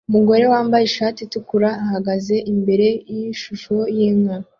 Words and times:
Umugore 0.09 0.43
wambaye 0.53 0.83
ishati 0.85 1.19
itukura 1.23 1.69
ahagaze 1.85 2.35
imbere 2.51 2.87
yishusho 3.15 3.75
yinka 3.97 4.37